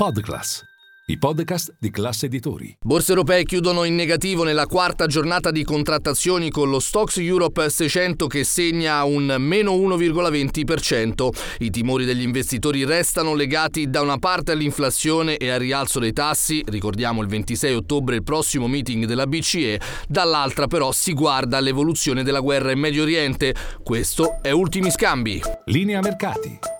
Podclass, 0.00 0.62
i 1.08 1.18
podcast 1.18 1.74
di 1.78 1.90
classe 1.90 2.24
editori. 2.24 2.74
Borse 2.80 3.10
europee 3.10 3.44
chiudono 3.44 3.84
in 3.84 3.94
negativo 3.94 4.44
nella 4.44 4.64
quarta 4.64 5.06
giornata 5.06 5.50
di 5.50 5.62
contrattazioni 5.62 6.48
con 6.48 6.70
lo 6.70 6.80
Stocks 6.80 7.18
Europe 7.18 7.68
600 7.68 8.26
che 8.26 8.42
segna 8.42 9.04
un 9.04 9.36
meno 9.38 9.74
1,20%. 9.74 11.28
I 11.58 11.68
timori 11.68 12.06
degli 12.06 12.22
investitori 12.22 12.86
restano 12.86 13.34
legati 13.34 13.90
da 13.90 14.00
una 14.00 14.16
parte 14.16 14.52
all'inflazione 14.52 15.36
e 15.36 15.50
al 15.50 15.58
rialzo 15.58 15.98
dei 15.98 16.14
tassi, 16.14 16.64
ricordiamo 16.68 17.20
il 17.20 17.28
26 17.28 17.74
ottobre 17.74 18.14
il 18.14 18.22
prossimo 18.22 18.68
meeting 18.68 19.04
della 19.04 19.26
BCE, 19.26 19.78
dall'altra 20.08 20.66
però 20.66 20.92
si 20.92 21.12
guarda 21.12 21.58
all'evoluzione 21.58 22.22
della 22.22 22.40
guerra 22.40 22.70
in 22.70 22.78
Medio 22.78 23.02
Oriente. 23.02 23.54
Questo 23.82 24.38
è 24.40 24.50
Ultimi 24.50 24.90
Scambi. 24.90 25.42
Linea 25.66 26.00
mercati. 26.00 26.79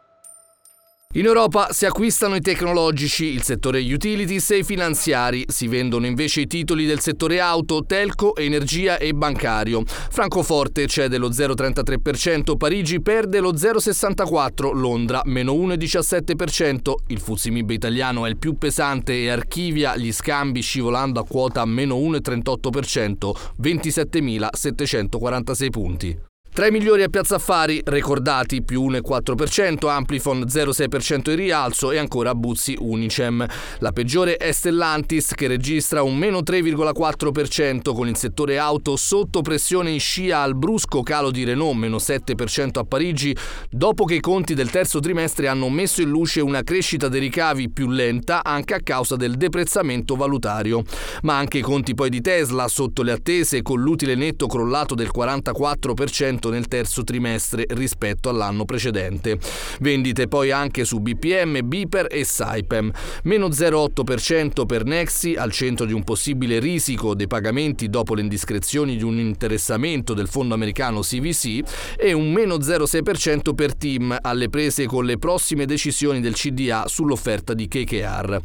In 1.15 1.25
Europa 1.25 1.73
si 1.73 1.85
acquistano 1.85 2.35
i 2.35 2.39
tecnologici, 2.39 3.25
il 3.25 3.41
settore 3.41 3.81
utilities 3.81 4.51
e 4.51 4.59
i 4.59 4.63
finanziari, 4.63 5.43
si 5.45 5.67
vendono 5.67 6.05
invece 6.05 6.39
i 6.39 6.47
titoli 6.47 6.85
del 6.85 7.01
settore 7.01 7.41
auto, 7.41 7.83
telco, 7.85 8.33
energia 8.37 8.97
e 8.97 9.11
bancario. 9.11 9.83
Francoforte 9.85 10.87
cede 10.87 11.17
lo 11.17 11.27
0,33%, 11.27 12.55
Parigi 12.55 13.01
perde 13.01 13.41
lo 13.41 13.51
0,64%, 13.51 14.73
Londra 14.73 15.19
meno 15.25 15.53
1,17%, 15.53 16.93
il 17.07 17.19
Fuzimib 17.19 17.69
italiano 17.71 18.25
è 18.25 18.29
il 18.29 18.37
più 18.37 18.57
pesante 18.57 19.21
e 19.21 19.27
archivia 19.27 19.97
gli 19.97 20.13
scambi 20.13 20.61
scivolando 20.61 21.19
a 21.19 21.25
quota 21.25 21.65
meno 21.65 21.97
1,38%, 21.97 23.31
27.746 23.61 25.69
punti. 25.69 26.29
Tra 26.53 26.67
i 26.67 26.71
migliori 26.71 27.01
a 27.01 27.07
Piazza 27.07 27.35
Affari, 27.35 27.81
ricordati 27.85 28.61
più 28.61 28.85
1,4%, 28.89 29.87
Amplifon 29.87 30.41
0,6% 30.41 31.29
in 31.29 31.37
rialzo 31.37 31.91
e 31.91 31.97
ancora 31.97 32.35
Buzzi 32.35 32.75
Unicem. 32.77 33.45
La 33.79 33.93
peggiore 33.93 34.35
è 34.35 34.51
Stellantis 34.51 35.31
che 35.33 35.47
registra 35.47 36.03
un 36.03 36.17
meno 36.17 36.39
3,4% 36.39 37.93
con 37.93 38.09
il 38.09 38.17
settore 38.17 38.57
auto 38.57 38.97
sotto 38.97 39.41
pressione 39.41 39.91
in 39.91 40.01
scia 40.01 40.41
al 40.41 40.57
brusco 40.57 41.01
calo 41.03 41.31
di 41.31 41.45
Renault 41.45 41.77
meno 41.77 41.95
7% 41.95 42.79
a 42.79 42.83
Parigi, 42.83 43.33
dopo 43.69 44.03
che 44.03 44.15
i 44.15 44.19
conti 44.19 44.53
del 44.53 44.71
terzo 44.71 44.99
trimestre 44.99 45.47
hanno 45.47 45.69
messo 45.69 46.01
in 46.01 46.09
luce 46.09 46.41
una 46.41 46.63
crescita 46.63 47.07
dei 47.07 47.21
ricavi 47.21 47.69
più 47.69 47.87
lenta 47.87 48.43
anche 48.43 48.73
a 48.73 48.81
causa 48.83 49.15
del 49.15 49.37
deprezzamento 49.37 50.17
valutario. 50.17 50.83
Ma 51.21 51.37
anche 51.37 51.59
i 51.59 51.61
conti 51.61 51.95
poi 51.95 52.09
di 52.09 52.19
Tesla 52.19 52.67
sotto 52.67 53.03
le 53.03 53.13
attese 53.13 53.61
con 53.61 53.79
l'utile 53.79 54.15
netto 54.15 54.47
crollato 54.47 54.95
del 54.95 55.11
44% 55.15 56.39
nel 56.49 56.67
terzo 56.67 57.03
trimestre 57.03 57.65
rispetto 57.69 58.29
all'anno 58.29 58.65
precedente. 58.65 59.39
Vendite 59.79 60.27
poi 60.27 60.51
anche 60.51 60.85
su 60.85 60.99
BPM, 60.99 61.59
Biper 61.63 62.07
e 62.09 62.23
Saipem. 62.23 62.91
Meno 63.23 63.47
0,8% 63.47 64.65
per 64.65 64.85
Nexi 64.85 65.35
al 65.35 65.51
centro 65.51 65.85
di 65.85 65.93
un 65.93 66.03
possibile 66.03 66.59
risico 66.59 67.15
dei 67.15 67.27
pagamenti 67.27 67.89
dopo 67.89 68.15
le 68.15 68.21
indiscrezioni 68.21 68.97
di 68.97 69.03
un 69.03 69.19
interessamento 69.19 70.13
del 70.13 70.27
fondo 70.27 70.53
americano 70.53 71.01
CVC 71.01 71.95
e 71.97 72.13
un 72.13 72.31
meno 72.31 72.55
0,6% 72.55 73.53
per 73.53 73.75
Team 73.75 74.17
alle 74.19 74.49
prese 74.49 74.85
con 74.85 75.05
le 75.05 75.17
prossime 75.17 75.65
decisioni 75.65 76.19
del 76.19 76.33
CDA 76.33 76.85
sull'offerta 76.87 77.53
di 77.53 77.67
KKR. 77.67 78.39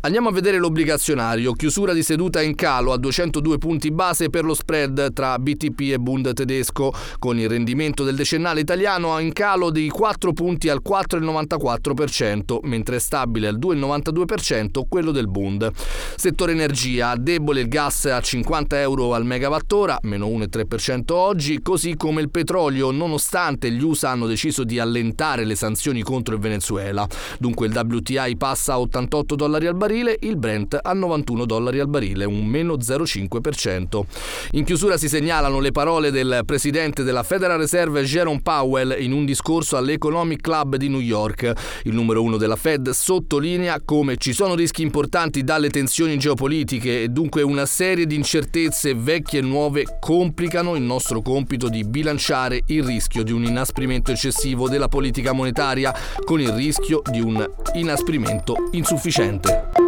Andiamo 0.00 0.28
a 0.28 0.32
vedere 0.32 0.58
l'obbligazionario, 0.58 1.52
chiusura 1.52 1.92
di 1.92 2.02
seduta 2.02 2.42
in 2.42 2.54
calo 2.54 2.92
a 2.92 2.98
202 2.98 3.58
punti 3.58 3.90
base 3.90 4.30
per 4.30 4.44
lo 4.44 4.54
spread 4.54 5.12
tra 5.12 5.38
BTP 5.38 5.80
e 5.92 5.98
Bund 5.98 6.32
tedesco, 6.32 6.92
con 7.18 7.33
con 7.34 7.42
il 7.42 7.48
rendimento 7.48 8.04
del 8.04 8.14
decennale 8.14 8.60
italiano 8.60 9.18
in 9.18 9.32
calo 9.32 9.70
di 9.70 9.88
4 9.88 10.32
punti 10.32 10.68
al 10.68 10.80
4,94%, 10.86 12.60
mentre 12.62 12.96
è 12.96 12.98
stabile 13.00 13.48
al 13.48 13.58
2,92% 13.58 14.82
quello 14.88 15.10
del 15.10 15.26
Bund. 15.26 15.68
Settore 16.14 16.52
energia, 16.52 17.16
debole 17.16 17.62
il 17.62 17.68
gas 17.68 18.04
a 18.04 18.20
50 18.20 18.80
euro 18.80 19.14
al 19.14 19.24
megawattora, 19.24 19.98
meno 20.02 20.28
1,3% 20.28 21.12
oggi, 21.12 21.60
così 21.60 21.96
come 21.96 22.20
il 22.20 22.30
petrolio, 22.30 22.92
nonostante 22.92 23.70
gli 23.72 23.82
USA 23.82 24.10
hanno 24.10 24.26
deciso 24.26 24.62
di 24.62 24.78
allentare 24.78 25.44
le 25.44 25.56
sanzioni 25.56 26.02
contro 26.02 26.34
il 26.34 26.40
Venezuela. 26.40 27.04
Dunque 27.40 27.66
il 27.66 27.76
WTI 27.76 28.36
passa 28.36 28.74
a 28.74 28.80
88 28.80 29.34
dollari 29.34 29.66
al 29.66 29.74
barile, 29.74 30.16
il 30.20 30.36
Brent 30.36 30.78
a 30.80 30.92
91 30.92 31.46
dollari 31.46 31.80
al 31.80 31.88
barile, 31.88 32.24
un 32.26 32.46
meno 32.46 32.74
0,5%. 32.74 34.02
In 34.52 34.64
chiusura 34.64 34.96
si 34.96 35.08
segnalano 35.08 35.58
le 35.58 35.72
parole 35.72 36.12
del 36.12 36.42
presidente 36.44 37.02
della 37.02 37.22
Federal 37.24 37.58
Reserve 37.58 38.04
Jerome 38.04 38.40
Powell 38.42 38.94
in 38.98 39.12
un 39.12 39.24
discorso 39.24 39.76
all'Economic 39.76 40.42
Club 40.42 40.76
di 40.76 40.88
New 40.88 41.00
York. 41.00 41.52
Il 41.84 41.94
numero 41.94 42.22
uno 42.22 42.36
della 42.36 42.56
Fed 42.56 42.90
sottolinea 42.90 43.80
come 43.84 44.16
ci 44.18 44.32
sono 44.32 44.54
rischi 44.54 44.82
importanti 44.82 45.42
dalle 45.42 45.70
tensioni 45.70 46.18
geopolitiche 46.18 47.02
e 47.02 47.08
dunque 47.08 47.42
una 47.42 47.66
serie 47.66 48.06
di 48.06 48.14
incertezze 48.14 48.94
vecchie 48.94 49.40
e 49.40 49.42
nuove 49.42 49.84
complicano 49.98 50.76
il 50.76 50.82
nostro 50.82 51.22
compito 51.22 51.68
di 51.68 51.82
bilanciare 51.84 52.60
il 52.66 52.84
rischio 52.84 53.22
di 53.22 53.32
un 53.32 53.44
inasprimento 53.44 54.12
eccessivo 54.12 54.68
della 54.68 54.88
politica 54.88 55.32
monetaria 55.32 55.92
con 56.24 56.40
il 56.40 56.50
rischio 56.50 57.00
di 57.10 57.20
un 57.20 57.44
inasprimento 57.74 58.68
insufficiente. 58.72 59.83